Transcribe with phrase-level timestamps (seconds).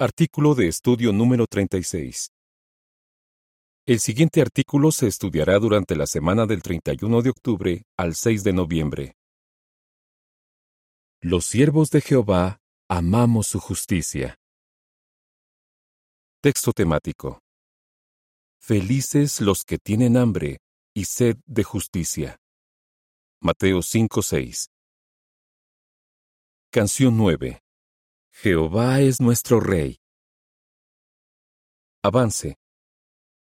[0.00, 2.28] Artículo de estudio número 36.
[3.84, 8.52] El siguiente artículo se estudiará durante la semana del 31 de octubre al 6 de
[8.52, 9.16] noviembre.
[11.20, 14.36] Los siervos de Jehová amamos su justicia.
[16.42, 17.40] Texto temático.
[18.60, 20.58] Felices los que tienen hambre
[20.94, 22.36] y sed de justicia.
[23.40, 24.68] Mateo 5:6.
[26.70, 27.58] Canción 9.
[28.40, 29.98] Jehová es nuestro Rey.
[32.04, 32.54] Avance.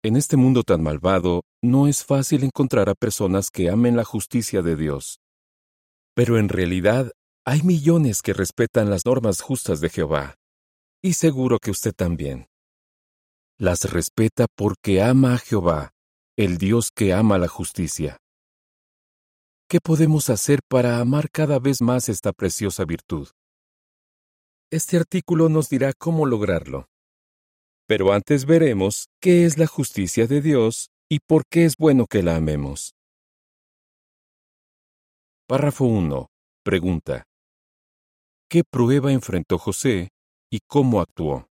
[0.03, 4.61] En este mundo tan malvado, no es fácil encontrar a personas que amen la justicia
[4.61, 5.21] de Dios.
[6.17, 7.13] Pero en realidad,
[7.47, 10.35] hay millones que respetan las normas justas de Jehová.
[11.01, 12.49] Y seguro que usted también.
[13.59, 15.93] Las respeta porque ama a Jehová,
[16.37, 18.19] el Dios que ama la justicia.
[19.69, 23.29] ¿Qué podemos hacer para amar cada vez más esta preciosa virtud?
[24.73, 26.89] Este artículo nos dirá cómo lograrlo.
[27.87, 32.23] Pero antes veremos qué es la justicia de Dios y por qué es bueno que
[32.23, 32.95] la amemos.
[35.47, 36.27] Párrafo 1.
[36.65, 37.25] Pregunta.
[38.49, 40.09] ¿Qué prueba enfrentó José
[40.51, 41.49] y cómo actuó?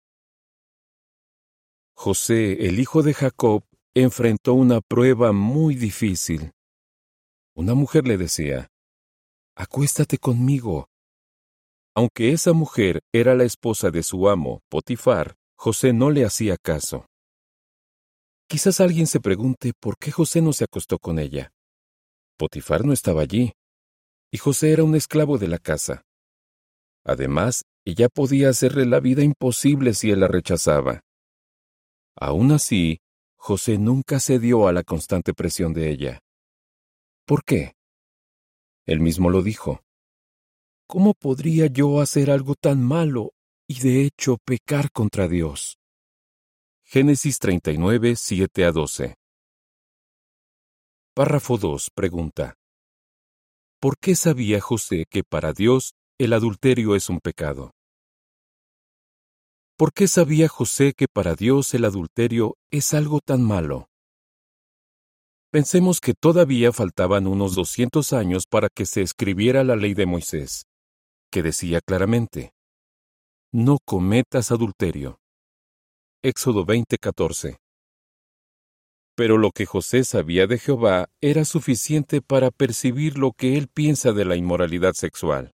[1.94, 3.62] José, el hijo de Jacob,
[3.94, 6.50] enfrentó una prueba muy difícil.
[7.54, 8.66] Una mujer le decía,
[9.54, 10.88] Acuéstate conmigo,
[11.94, 17.06] aunque esa mujer era la esposa de su amo, Potifar, José no le hacía caso.
[18.48, 21.52] Quizás alguien se pregunte por qué José no se acostó con ella.
[22.36, 23.52] Potifar no estaba allí,
[24.32, 26.02] y José era un esclavo de la casa.
[27.04, 31.00] Además, ella podía hacerle la vida imposible si él la rechazaba.
[32.16, 32.98] Aún así,
[33.36, 36.18] José nunca cedió a la constante presión de ella.
[37.26, 37.74] ¿Por qué?
[38.86, 39.83] Él mismo lo dijo.
[40.86, 43.32] ¿Cómo podría yo hacer algo tan malo
[43.66, 45.78] y de hecho pecar contra Dios?
[46.84, 49.14] Génesis 39, 7 a 12.
[51.14, 51.88] Párrafo 2.
[51.94, 52.54] Pregunta.
[53.80, 57.70] ¿Por qué sabía José que para Dios el adulterio es un pecado?
[59.76, 63.88] ¿Por qué sabía José que para Dios el adulterio es algo tan malo?
[65.50, 70.66] Pensemos que todavía faltaban unos 200 años para que se escribiera la ley de Moisés
[71.34, 72.52] que decía claramente,
[73.52, 75.18] No cometas adulterio.
[76.22, 77.56] Éxodo 20:14.
[79.16, 84.12] Pero lo que José sabía de Jehová era suficiente para percibir lo que él piensa
[84.12, 85.50] de la inmoralidad sexual.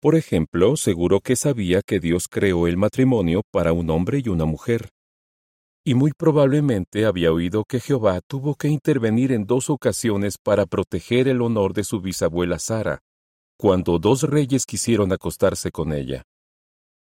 [0.00, 4.44] Por ejemplo, seguro que sabía que Dios creó el matrimonio para un hombre y una
[4.44, 4.88] mujer.
[5.84, 11.28] Y muy probablemente había oído que Jehová tuvo que intervenir en dos ocasiones para proteger
[11.28, 12.98] el honor de su bisabuela Sara,
[13.62, 16.24] cuando dos reyes quisieron acostarse con ella.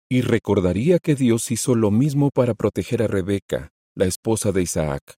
[0.10, 5.16] Y recordaría que Dios hizo lo mismo para proteger a Rebeca, la esposa de Isaac.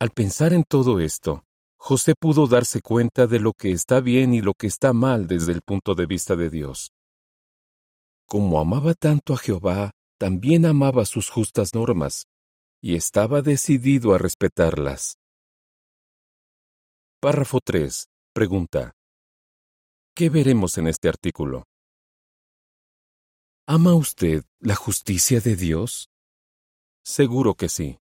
[0.00, 1.44] Al pensar en todo esto,
[1.76, 5.52] José pudo darse cuenta de lo que está bien y lo que está mal desde
[5.52, 6.90] el punto de vista de Dios.
[8.26, 12.26] Como amaba tanto a Jehová, también amaba sus justas normas,
[12.82, 15.16] y estaba decidido a respetarlas.
[17.20, 18.08] Párrafo 3.
[18.32, 18.96] Pregunta.
[20.16, 21.64] ¿Qué veremos en este artículo?
[23.66, 26.08] ¿Ama usted la justicia de Dios?
[27.04, 27.98] Seguro que sí.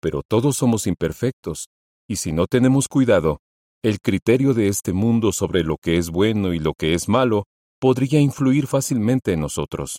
[0.00, 1.66] Pero todos somos imperfectos,
[2.08, 3.40] y si no tenemos cuidado,
[3.82, 7.42] el criterio de este mundo sobre lo que es bueno y lo que es malo
[7.80, 9.98] podría influir fácilmente en nosotros.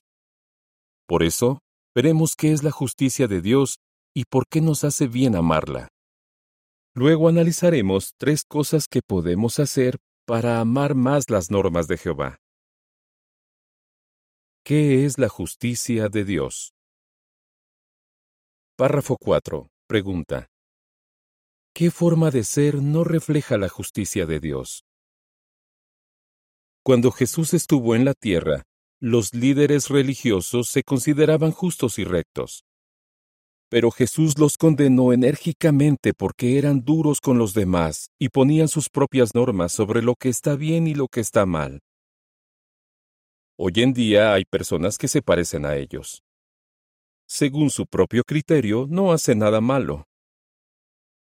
[1.07, 1.59] Por eso,
[1.93, 3.79] veremos qué es la justicia de Dios
[4.15, 5.89] y por qué nos hace bien amarla.
[6.95, 12.37] Luego analizaremos tres cosas que podemos hacer para amar más las normas de Jehová.
[14.63, 16.73] ¿Qué es la justicia de Dios?
[18.77, 19.69] Párrafo 4.
[19.87, 20.47] Pregunta.
[21.73, 24.83] ¿Qué forma de ser no refleja la justicia de Dios?
[26.83, 28.63] Cuando Jesús estuvo en la tierra,
[28.99, 32.63] los líderes religiosos se consideraban justos y rectos.
[33.71, 39.33] Pero Jesús los condenó enérgicamente porque eran duros con los demás y ponían sus propias
[39.33, 41.79] normas sobre lo que está bien y lo que está mal.
[43.57, 46.21] Hoy en día hay personas que se parecen a ellos.
[47.29, 50.03] Según su propio criterio, no hacen nada malo.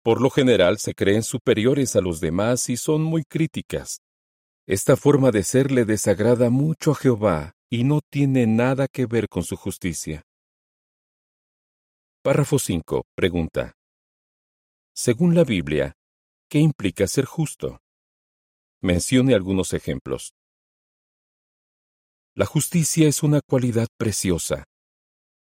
[0.04, 4.02] Por lo general se creen superiores a los demás y son muy críticas.
[4.68, 9.28] Esta forma de ser le desagrada mucho a Jehová y no tiene nada que ver
[9.28, 10.22] con su justicia.
[12.26, 13.04] Párrafo 5.
[13.14, 13.76] Pregunta.
[14.92, 15.92] Según la Biblia,
[16.50, 17.78] ¿qué implica ser justo?
[18.82, 20.32] Mencione algunos ejemplos.
[22.34, 24.64] La justicia es una cualidad preciosa.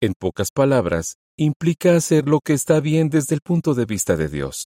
[0.00, 4.28] En pocas palabras, implica hacer lo que está bien desde el punto de vista de
[4.28, 4.66] Dios.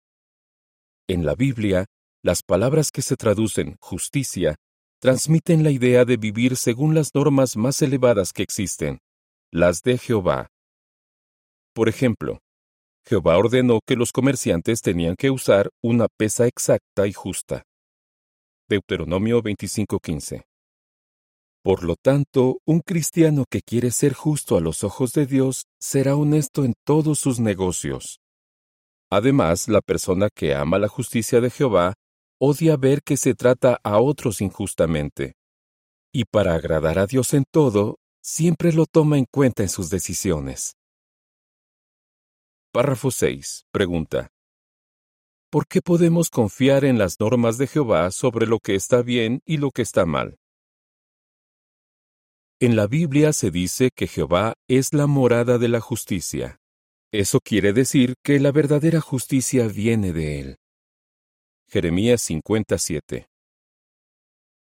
[1.09, 1.87] En la Biblia,
[2.21, 4.57] las palabras que se traducen justicia
[5.01, 8.99] transmiten la idea de vivir según las normas más elevadas que existen,
[9.53, 10.49] las de Jehová.
[11.75, 12.39] Por ejemplo,
[13.07, 17.65] Jehová ordenó que los comerciantes tenían que usar una pesa exacta y justa.
[18.69, 20.43] Deuteronomio 25:15.
[21.65, 26.17] Por lo tanto, un cristiano que quiere ser justo a los ojos de Dios será
[26.17, 28.19] honesto en todos sus negocios.
[29.11, 31.95] Además, la persona que ama la justicia de Jehová
[32.41, 35.35] odia ver que se trata a otros injustamente.
[36.13, 40.75] Y para agradar a Dios en todo, siempre lo toma en cuenta en sus decisiones.
[42.75, 43.67] Párrafo 6.
[43.71, 44.31] Pregunta.
[45.51, 49.59] ¿Por qué podemos confiar en las normas de Jehová sobre lo que está bien y
[49.59, 50.39] lo que está mal?
[52.61, 56.57] En la Biblia se dice que Jehová es la morada de la justicia.
[57.13, 60.57] Eso quiere decir que la verdadera justicia viene de Él.
[61.69, 63.27] Jeremías 57.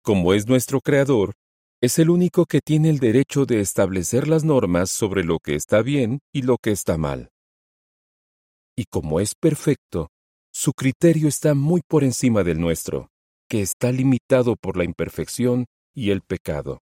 [0.04, 1.34] Como es nuestro Creador,
[1.82, 5.82] es el único que tiene el derecho de establecer las normas sobre lo que está
[5.82, 7.32] bien y lo que está mal
[8.78, 10.12] y como es perfecto,
[10.52, 13.08] su criterio está muy por encima del nuestro,
[13.48, 15.66] que está limitado por la imperfección
[15.96, 16.78] y el pecado.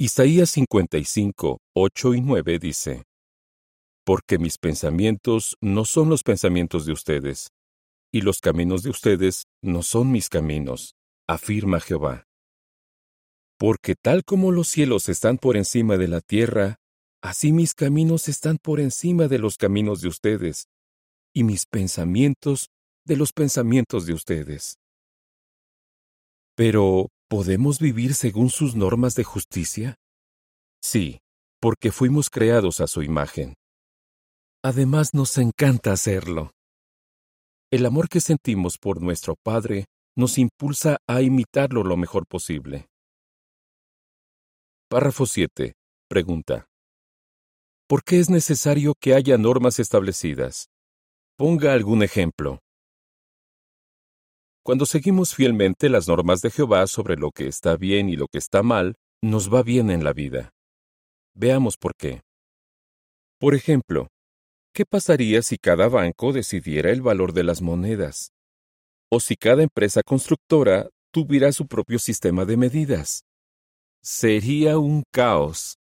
[0.00, 3.04] Isaías 55, 8 y 9 dice,
[4.04, 7.50] Porque mis pensamientos no son los pensamientos de ustedes,
[8.12, 10.96] y los caminos de ustedes no son mis caminos,
[11.28, 12.24] afirma Jehová.
[13.60, 16.78] Porque tal como los cielos están por encima de la tierra,
[17.22, 20.66] Así mis caminos están por encima de los caminos de ustedes,
[21.32, 22.68] y mis pensamientos
[23.04, 24.78] de los pensamientos de ustedes.
[26.56, 29.94] Pero, ¿podemos vivir según sus normas de justicia?
[30.82, 31.20] Sí,
[31.60, 33.54] porque fuimos creados a su imagen.
[34.64, 36.50] Además, nos encanta hacerlo.
[37.70, 39.86] El amor que sentimos por nuestro Padre
[40.16, 42.88] nos impulsa a imitarlo lo mejor posible.
[44.88, 45.72] Párrafo 7.
[46.08, 46.66] Pregunta.
[47.92, 50.70] ¿Por qué es necesario que haya normas establecidas?
[51.36, 52.58] Ponga algún ejemplo.
[54.64, 58.38] Cuando seguimos fielmente las normas de Jehová sobre lo que está bien y lo que
[58.38, 60.52] está mal, nos va bien en la vida.
[61.34, 62.22] Veamos por qué.
[63.38, 64.08] Por ejemplo,
[64.72, 68.30] ¿qué pasaría si cada banco decidiera el valor de las monedas?
[69.10, 73.24] ¿O si cada empresa constructora tuviera su propio sistema de medidas?
[74.02, 75.76] Sería un caos.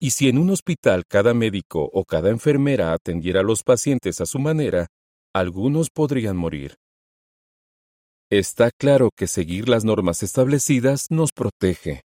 [0.00, 4.26] Y si en un hospital cada médico o cada enfermera atendiera a los pacientes a
[4.26, 4.86] su manera,
[5.34, 6.76] algunos podrían morir.
[8.30, 12.02] Está claro que seguir las normas establecidas nos protege.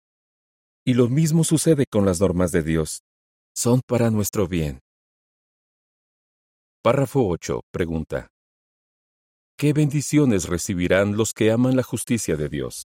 [0.85, 3.01] Y lo mismo sucede con las normas de Dios.
[3.55, 4.79] Son para nuestro bien.
[6.81, 7.61] Párrafo 8.
[7.71, 8.29] Pregunta.
[9.57, 12.85] ¿Qué bendiciones recibirán los que aman la justicia de Dios?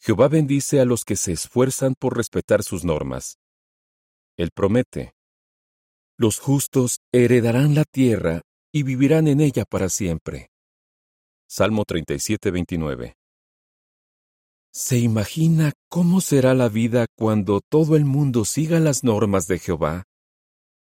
[0.00, 3.38] Jehová bendice a los que se esfuerzan por respetar sus normas.
[4.36, 5.12] Él promete,
[6.16, 8.42] los justos heredarán la tierra
[8.72, 10.50] y vivirán en ella para siempre.
[11.48, 13.14] Salmo 37, 29.
[14.72, 20.04] ¿Se imagina cómo será la vida cuando todo el mundo siga las normas de Jehová?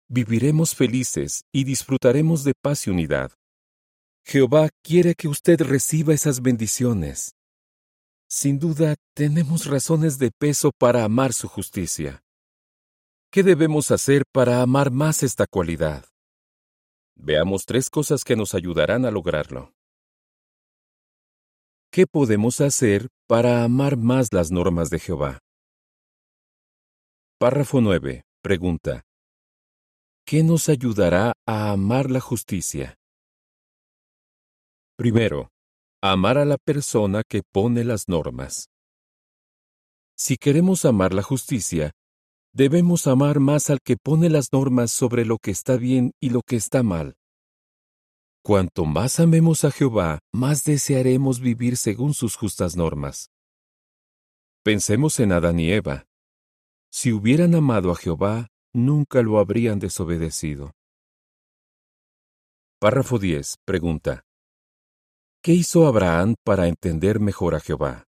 [0.08, 3.30] Viviremos felices y disfrutaremos de paz y unidad.
[4.24, 7.36] Jehová quiere que usted reciba esas bendiciones.
[8.32, 12.22] Sin duda, tenemos razones de peso para amar su justicia.
[13.32, 16.04] ¿Qué debemos hacer para amar más esta cualidad?
[17.16, 19.72] Veamos tres cosas que nos ayudarán a lograrlo.
[21.90, 25.40] ¿Qué podemos hacer para amar más las normas de Jehová?
[27.40, 28.22] Párrafo 9.
[28.42, 29.02] Pregunta.
[30.24, 32.94] ¿Qué nos ayudará a amar la justicia?
[34.96, 35.50] Primero,
[36.02, 38.70] Amar a la persona que pone las normas.
[40.16, 41.92] Si queremos amar la justicia,
[42.54, 46.40] debemos amar más al que pone las normas sobre lo que está bien y lo
[46.40, 47.16] que está mal.
[48.42, 53.28] Cuanto más amemos a Jehová, más desearemos vivir según sus justas normas.
[54.64, 56.06] Pensemos en Adán y Eva.
[56.90, 60.72] Si hubieran amado a Jehová, nunca lo habrían desobedecido.
[62.78, 63.56] Párrafo 10.
[63.66, 64.22] Pregunta.
[65.42, 68.04] ¿Qué hizo Abraham para entender mejor a Jehová?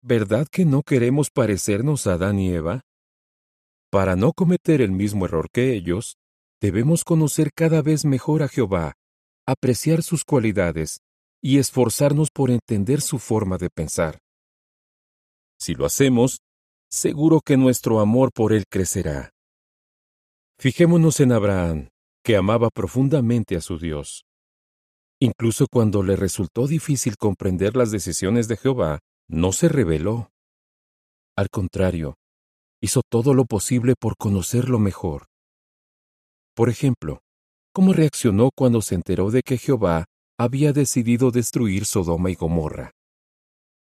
[0.00, 2.80] ¿Verdad que no queremos parecernos a Adán y Eva?
[3.90, 6.16] Para no cometer el mismo error que ellos,
[6.62, 8.94] debemos conocer cada vez mejor a Jehová,
[9.46, 11.00] apreciar sus cualidades
[11.42, 14.20] y esforzarnos por entender su forma de pensar.
[15.58, 16.38] Si lo hacemos,
[16.88, 19.34] seguro que nuestro amor por Él crecerá.
[20.58, 21.88] Fijémonos en Abraham,
[22.24, 24.24] que amaba profundamente a su Dios.
[25.20, 30.30] Incluso cuando le resultó difícil comprender las decisiones de Jehová, no se rebeló.
[31.36, 32.16] Al contrario,
[32.80, 35.26] hizo todo lo posible por conocerlo mejor.
[36.54, 37.20] Por ejemplo,
[37.72, 40.06] ¿cómo reaccionó cuando se enteró de que Jehová
[40.38, 42.92] había decidido destruir Sodoma y Gomorra?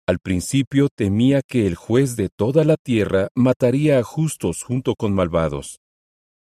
[0.07, 5.13] Al principio temía que el juez de toda la tierra mataría a justos junto con
[5.13, 5.79] malvados.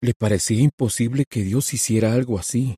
[0.03, 2.77] Le parecía imposible que Dios hiciera algo así.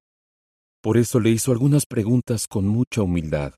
[0.82, 3.54] Por eso le hizo algunas preguntas con mucha humildad,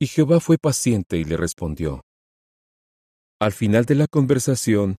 [0.00, 2.02] y Jehová fue paciente y le respondió.
[3.40, 4.96] Al final de la conversación,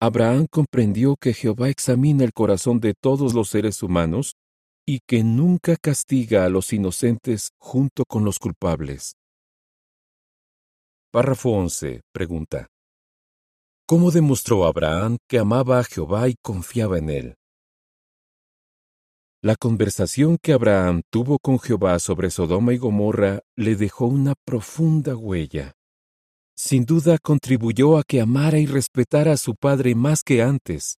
[0.00, 4.34] Abraham comprendió que Jehová examina el corazón de todos los seres humanos
[4.86, 9.14] y que nunca castiga a los inocentes junto con los culpables.
[11.10, 12.02] Párrafo 11.
[12.12, 12.66] Pregunta.
[13.88, 17.34] ¿Cómo demostró Abraham que amaba a Jehová y confiaba en él?
[19.46, 25.14] La conversación que Abraham tuvo con Jehová sobre Sodoma y Gomorra le dejó una profunda
[25.14, 25.76] huella.
[26.56, 30.96] Sin duda contribuyó a que amara y respetara a su padre más que antes.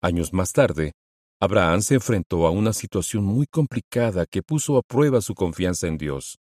[0.00, 0.92] Años más tarde,
[1.38, 5.98] Abraham se enfrentó a una situación muy complicada que puso a prueba su confianza en
[5.98, 6.38] Dios.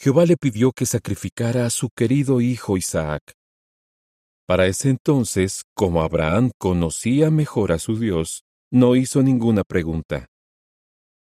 [0.00, 3.34] Jehová le pidió que sacrificara a su querido hijo Isaac.
[4.46, 10.26] Para ese entonces, como Abraham conocía mejor a su Dios, no hizo ninguna pregunta.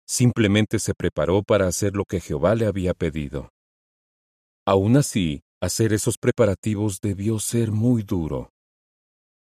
[0.06, 3.50] Simplemente se preparó para hacer lo que Jehová le había pedido.
[4.66, 8.52] Aún así, hacer esos preparativos debió ser muy duro.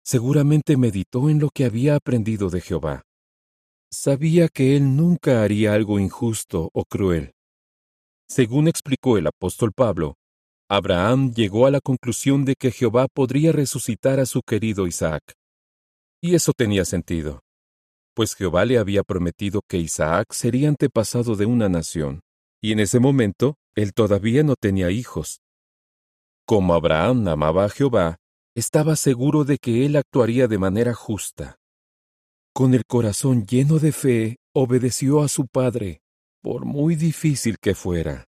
[0.04, 3.04] Seguramente meditó en lo que había aprendido de Jehová.
[3.92, 7.34] Sabía que él nunca haría algo injusto o cruel.
[8.28, 10.16] Según explicó el apóstol Pablo,
[10.70, 15.34] Abraham llegó a la conclusión de que Jehová podría resucitar a su querido Isaac.
[16.22, 17.42] Y eso tenía sentido
[18.14, 22.22] pues Jehová le había prometido que Isaac sería antepasado de una nación,
[22.62, 25.42] y en ese momento él todavía no tenía hijos.
[26.46, 28.18] Como Abraham amaba a Jehová,
[28.56, 31.58] estaba seguro de que él actuaría de manera justa.
[32.54, 36.02] Con el corazón lleno de fe, obedeció a su padre,
[36.42, 38.26] por muy difícil que fuera.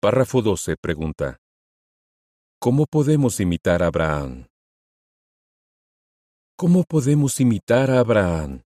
[0.00, 1.38] Párrafo 12 pregunta.
[2.58, 4.46] ¿Cómo podemos imitar a Abraham?
[6.58, 8.62] ¿Cómo podemos imitar a Abraham?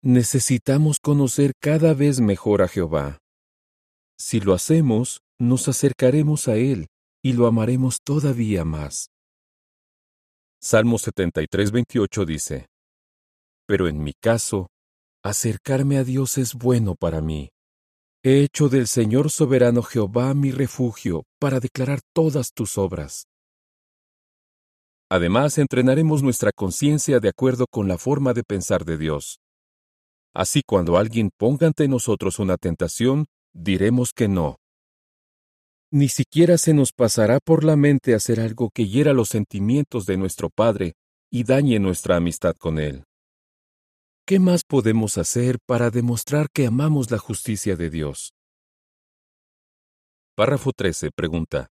[0.00, 3.18] Necesitamos conocer cada vez mejor a Jehová.
[4.16, 6.86] Si lo hacemos, nos acercaremos a Él
[7.20, 9.08] y lo amaremos todavía más.
[10.60, 12.66] Salmo 73, 28 dice,
[13.66, 14.68] Pero en mi caso,
[15.24, 17.48] acercarme a Dios es bueno para mí.
[18.22, 23.24] He hecho del Señor soberano Jehová mi refugio para declarar todas tus obras.
[25.14, 29.40] Además, entrenaremos nuestra conciencia de acuerdo con la forma de pensar de Dios.
[30.34, 34.56] Así cuando alguien ponga ante nosotros una tentación, diremos que no.
[35.90, 40.16] Ni siquiera se nos pasará por la mente hacer algo que hiera los sentimientos de
[40.16, 40.94] nuestro Padre
[41.30, 43.04] y dañe nuestra amistad con Él.
[44.26, 48.32] ¿Qué más podemos hacer para demostrar que amamos la justicia de Dios?
[50.34, 51.71] Párrafo 13 pregunta.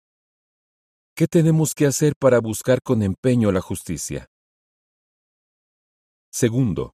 [1.18, 4.28] ¿Qué tenemos que hacer para buscar con empeño la justicia?
[6.30, 6.92] Segundo,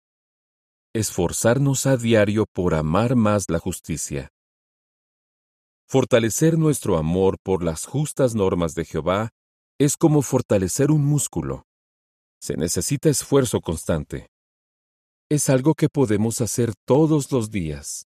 [0.93, 4.27] esforzarnos a diario por amar más la justicia.
[5.87, 9.29] Fortalecer nuestro amor por las justas normas de Jehová
[9.79, 11.63] es como fortalecer un músculo.
[12.41, 14.27] Se necesita esfuerzo constante.
[15.29, 18.09] Es algo que podemos hacer todos los días.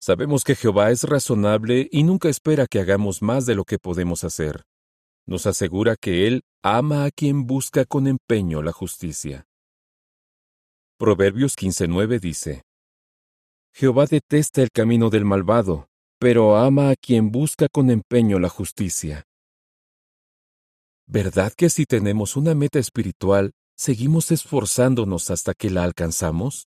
[0.00, 4.24] Sabemos que Jehová es razonable y nunca espera que hagamos más de lo que podemos
[4.24, 4.66] hacer
[5.26, 9.46] nos asegura que Él ama a quien busca con empeño la justicia.
[10.98, 12.62] Proverbios 15.9 dice,
[13.74, 19.24] Jehová detesta el camino del malvado, pero ama a quien busca con empeño la justicia.
[21.06, 26.68] ¿Verdad que si tenemos una meta espiritual, seguimos esforzándonos hasta que la alcanzamos?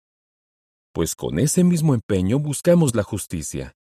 [0.93, 3.73] Pues con ese mismo empeño buscamos la justicia.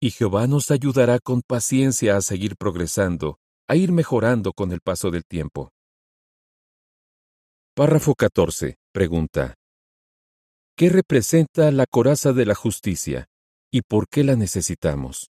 [0.00, 3.38] Y Jehová nos ayudará con paciencia a seguir progresando
[3.72, 5.70] a ir mejorando con el paso del tiempo.
[7.74, 8.76] Párrafo 14.
[8.92, 9.54] Pregunta.
[10.76, 13.28] ¿Qué representa la coraza de la justicia
[13.72, 15.30] y por qué la necesitamos?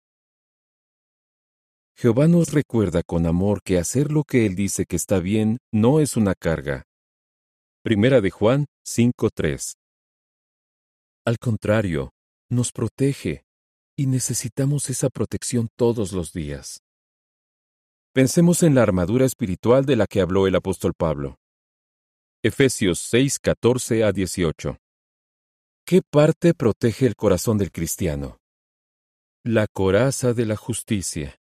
[1.99, 6.01] Jehová nos recuerda con amor que hacer lo que Él dice que está bien no
[6.01, 6.85] es una carga.
[7.83, 9.75] Primera de Juan 5.3.
[11.27, 12.15] Al contrario,
[12.49, 13.45] nos protege,
[13.99, 16.81] y necesitamos esa protección todos los días.
[18.13, 21.39] Pensemos en la armadura espiritual de la que habló el apóstol Pablo.
[22.43, 24.79] Efesios 6, 14 a 18.
[25.87, 28.39] ¿Qué parte protege el corazón del cristiano?
[29.45, 31.37] La coraza de la justicia,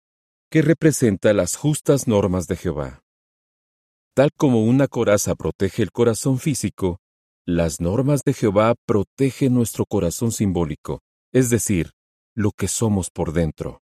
[0.50, 3.02] que representa las justas normas de Jehová.
[4.14, 6.98] Tal como una coraza protege el corazón físico,
[7.44, 11.90] las normas de Jehová protegen nuestro corazón simbólico, es decir,
[12.34, 13.83] lo que somos por dentro.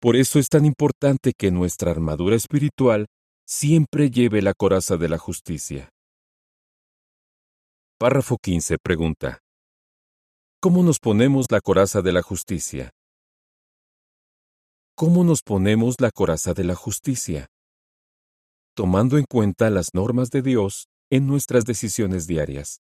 [0.00, 3.06] Por eso es tan importante que nuestra armadura espiritual
[3.44, 5.90] siempre lleve la coraza de la justicia.
[7.98, 9.40] Párrafo 15 pregunta.
[10.60, 12.90] ¿Cómo nos ponemos la coraza de la justicia?
[14.94, 17.48] ¿Cómo nos ponemos la coraza de la justicia?
[18.76, 22.82] Tomando en cuenta las normas de Dios en nuestras decisiones diarias.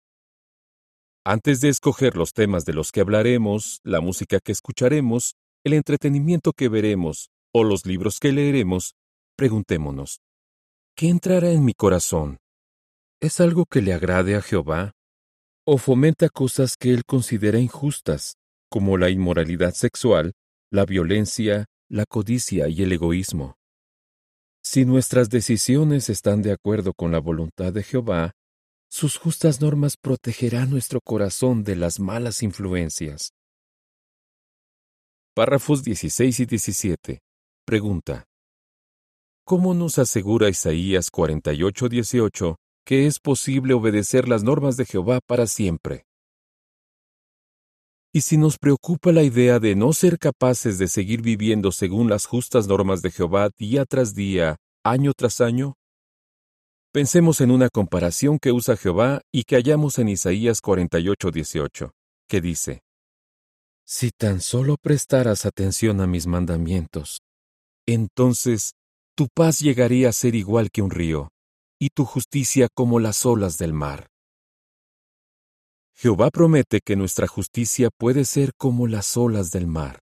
[1.24, 6.52] Antes de escoger los temas de los que hablaremos, la música que escucharemos, el entretenimiento
[6.52, 8.94] que veremos o los libros que leeremos,
[9.36, 10.20] preguntémonos,
[10.94, 12.38] ¿Qué entrará en mi corazón?
[13.20, 14.92] ¿Es algo que le agrade a Jehová?
[15.66, 18.36] ¿O fomenta cosas que él considera injustas,
[18.68, 20.32] como la inmoralidad sexual,
[20.70, 23.56] la violencia, la codicia y el egoísmo?
[24.62, 28.32] Si nuestras decisiones están de acuerdo con la voluntad de Jehová,
[28.90, 33.32] sus justas normas protegerán nuestro corazón de las malas influencias.
[35.34, 37.22] Párrafos 16 y 17.
[37.64, 38.26] Pregunta.
[39.46, 46.04] ¿Cómo nos asegura Isaías 48:18 que es posible obedecer las normas de Jehová para siempre?
[48.12, 52.26] Y si nos preocupa la idea de no ser capaces de seguir viviendo según las
[52.26, 55.76] justas normas de Jehová día tras día, año tras año,
[56.92, 61.92] pensemos en una comparación que usa Jehová y que hallamos en Isaías 48:18,
[62.28, 62.82] que dice,
[63.94, 67.20] Si tan solo prestaras atención a mis mandamientos,
[67.86, 68.72] entonces
[69.14, 71.28] tu paz llegaría a ser igual que un río,
[71.78, 74.06] y tu justicia como las olas del mar.
[75.94, 79.98] Jehová promete que nuestra justicia puede ser como las olas del mar.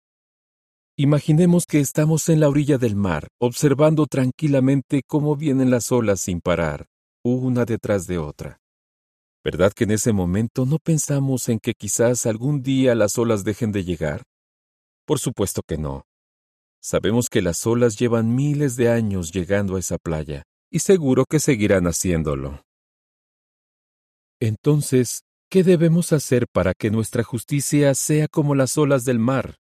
[0.96, 6.40] Imaginemos que estamos en la orilla del mar, observando tranquilamente cómo vienen las olas sin
[6.40, 6.87] parar,
[7.24, 8.61] una detrás de otra.
[9.42, 13.72] ¿Verdad que en ese momento no pensamos en que quizás algún día las olas dejen
[13.72, 14.22] de llegar?
[15.07, 16.05] Por supuesto que no.
[16.83, 21.40] Sabemos que las olas llevan miles de años llegando a esa playa, y seguro que
[21.40, 22.62] seguirán haciéndolo.
[24.40, 29.57] Entonces, ¿qué debemos hacer para que nuestra justicia sea como las olas del mar?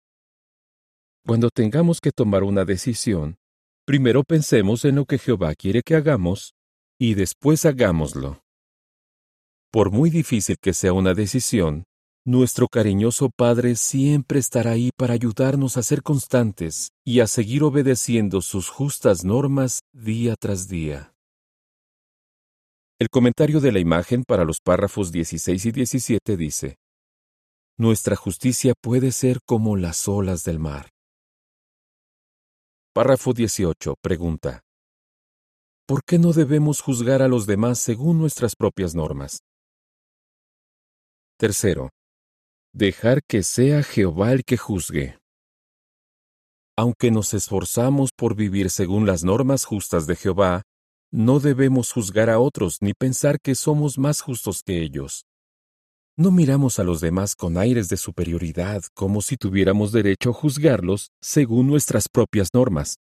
[1.26, 3.36] Cuando tengamos que tomar una decisión,
[3.84, 6.54] primero pensemos en lo que Jehová quiere que hagamos,
[6.98, 8.43] y después hagámoslo.
[9.74, 11.82] Por muy difícil que sea una decisión,
[12.24, 18.40] nuestro cariñoso Padre siempre estará ahí para ayudarnos a ser constantes y a seguir obedeciendo
[18.40, 21.12] sus justas normas día tras día.
[23.00, 26.76] El comentario de la imagen para los párrafos 16 y 17 dice,
[27.76, 30.90] Nuestra justicia puede ser como las olas del mar.
[32.94, 33.96] Párrafo 18.
[34.00, 34.60] Pregunta.
[35.84, 39.40] ¿Por qué no debemos juzgar a los demás según nuestras propias normas?
[41.44, 41.90] Tercero,
[42.72, 45.18] dejar que sea Jehová el que juzgue.
[46.74, 50.62] Aunque nos esforzamos por vivir según las normas justas de Jehová,
[51.12, 55.26] no debemos juzgar a otros ni pensar que somos más justos que ellos.
[56.16, 61.10] No miramos a los demás con aires de superioridad como si tuviéramos derecho a juzgarlos
[61.22, 62.96] según nuestras propias normas.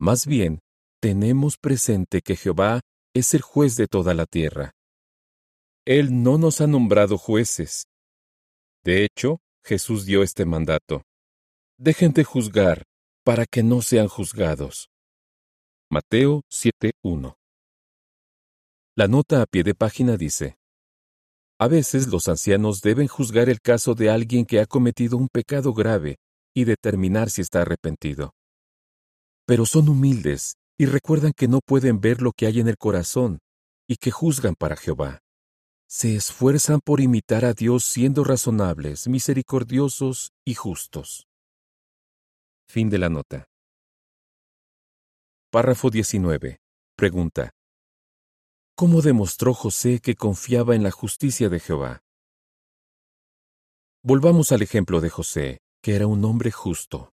[0.00, 0.58] Más bien,
[1.00, 2.80] tenemos presente que Jehová
[3.14, 4.72] es el juez de toda la tierra.
[5.86, 7.86] Él no nos ha nombrado jueces,
[8.86, 11.02] de hecho, Jesús dio este mandato.
[11.76, 12.84] Dejen de juzgar,
[13.24, 14.90] para que no sean juzgados.
[15.90, 17.34] Mateo 7.1
[18.94, 20.56] La nota a pie de página dice,
[21.58, 25.74] A veces los ancianos deben juzgar el caso de alguien que ha cometido un pecado
[25.74, 26.18] grave
[26.54, 28.34] y determinar si está arrepentido.
[29.46, 33.40] Pero son humildes y recuerdan que no pueden ver lo que hay en el corazón
[33.88, 35.22] y que juzgan para Jehová
[35.88, 41.26] se esfuerzan por imitar a Dios siendo razonables, misericordiosos y justos.
[42.68, 43.46] Fin de la nota.
[45.50, 46.58] Párrafo 19.
[46.96, 47.50] Pregunta.
[48.74, 52.02] ¿Cómo demostró José que confiaba en la justicia de Jehová?
[54.02, 57.12] Volvamos al ejemplo de José, que era un hombre justo.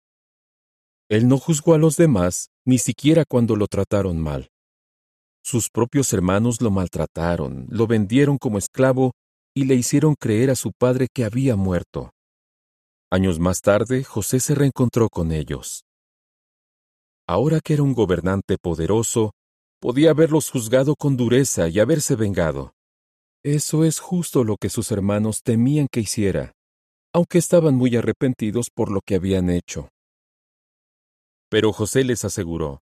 [1.10, 4.50] Él no juzgó a los demás, ni siquiera cuando lo trataron mal.
[5.50, 9.14] Sus propios hermanos lo maltrataron, lo vendieron como esclavo
[9.56, 12.12] y le hicieron creer a su padre que había muerto.
[13.10, 15.86] Años más tarde, José se reencontró con ellos.
[17.30, 19.32] Ahora que era un gobernante poderoso,
[19.80, 22.74] podía haberlos juzgado con dureza y haberse vengado.
[23.42, 26.52] Eso es justo lo que sus hermanos temían que hiciera,
[27.14, 29.88] aunque estaban muy arrepentidos por lo que habían hecho.
[31.50, 32.82] Pero José les aseguró,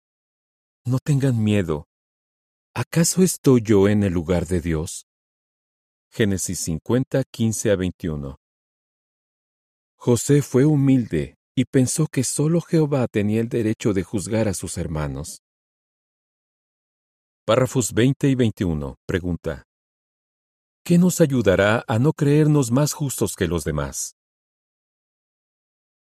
[0.83, 1.85] No tengan miedo.
[2.77, 5.07] ¿Acaso estoy yo en el lugar de Dios?
[6.11, 8.37] Génesis 50, 15 a 21.
[9.95, 14.77] José fue humilde y pensó que solo Jehová tenía el derecho de juzgar a sus
[14.77, 15.41] hermanos.
[17.45, 18.97] Párrafos 20 y 21.
[19.07, 19.63] Pregunta.
[20.83, 24.17] ¿Qué nos ayudará a no creernos más justos que los demás?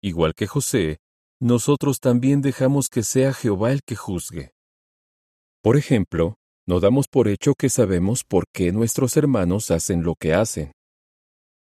[0.01, 0.99] Igual que José,
[1.41, 4.55] nosotros también dejamos que sea Jehová el que juzgue.
[5.61, 6.37] Por ejemplo,
[6.73, 10.73] no damos por hecho que sabemos por qué nuestros hermanos hacen lo que hacen.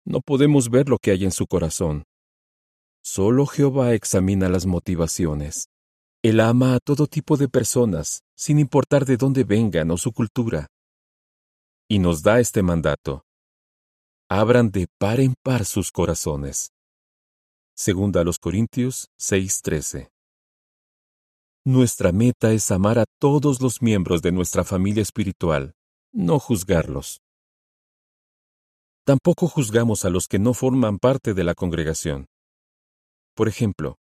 [0.06, 2.04] No podemos ver lo que hay en su corazón.
[3.02, 5.66] Solo Jehová examina las motivaciones.
[6.22, 10.68] Él ama a todo tipo de personas, sin importar de dónde vengan o su cultura
[11.88, 13.24] y nos da este mandato.
[14.30, 16.70] Abran de par en par sus corazones.
[17.74, 20.11] Segunda a los Corintios 6:13.
[21.64, 25.76] Nuestra meta es amar a todos los miembros de nuestra familia espiritual,
[26.12, 27.20] no juzgarlos.
[29.04, 32.26] Tampoco juzgamos a los que no forman parte de la congregación.
[33.36, 33.98] Por ejemplo,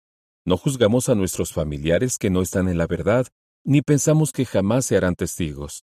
[0.46, 3.26] no juzgamos a nuestros familiares que no están en la verdad,
[3.64, 5.86] ni pensamos que jamás se harán testigos.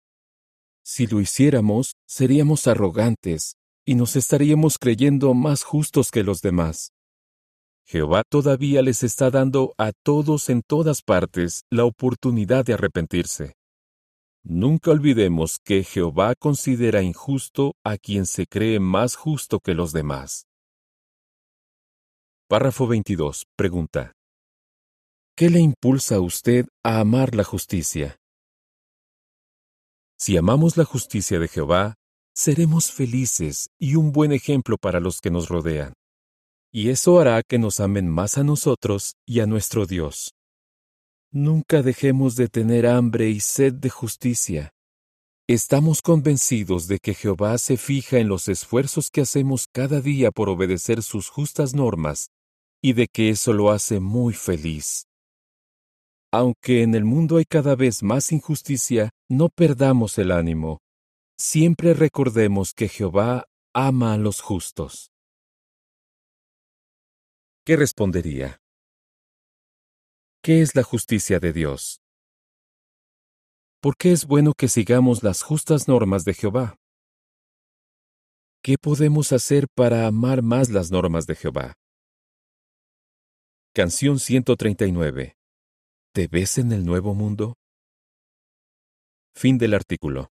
[0.83, 6.92] Si lo hiciéramos, seríamos arrogantes y nos estaríamos creyendo más justos que los demás.
[7.85, 13.55] Jehová todavía les está dando a todos en todas partes la oportunidad de arrepentirse.
[14.43, 20.47] Nunca olvidemos que Jehová considera injusto a quien se cree más justo que los demás.
[22.49, 23.45] Párrafo 22.
[23.55, 24.13] Pregunta.
[25.35, 28.17] ¿Qué le impulsa a usted a amar la justicia?
[30.19, 31.95] Si amamos la justicia de Jehová,
[32.35, 35.93] seremos felices y un buen ejemplo para los que nos rodean.
[36.75, 40.33] Y eso hará que nos amen más a nosotros y a nuestro Dios.
[41.31, 44.73] Nunca dejemos de tener hambre y sed de justicia.
[45.47, 50.49] Estamos convencidos de que Jehová se fija en los esfuerzos que hacemos cada día por
[50.49, 52.29] obedecer sus justas normas
[52.81, 55.05] y de que eso lo hace muy feliz.
[56.31, 60.79] Aunque en el mundo hay cada vez más injusticia, no perdamos el ánimo.
[61.37, 65.12] Siempre recordemos que Jehová ama a los justos.
[67.65, 68.59] ¿Qué respondería?
[70.43, 72.01] ¿Qué es la justicia de Dios?
[73.81, 76.75] ¿Por qué es bueno que sigamos las justas normas de Jehová?
[78.61, 81.75] ¿Qué podemos hacer para amar más las normas de Jehová?
[83.73, 85.37] Canción 139
[86.13, 87.55] ¿Te ves en el nuevo mundo?
[89.33, 90.32] Fin del artículo.